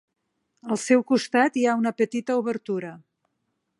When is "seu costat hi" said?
0.83-1.65